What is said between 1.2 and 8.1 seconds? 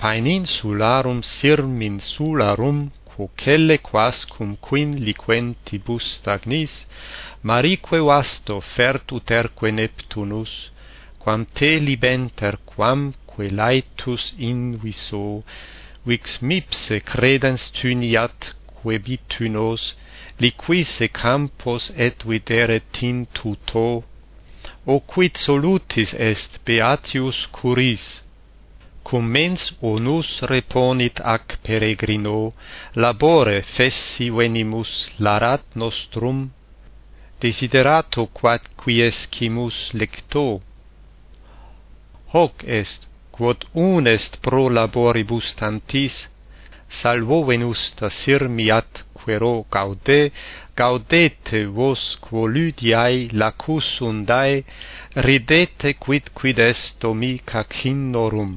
sirminsularum quocelle quas cum quin liquentibus stagnis marique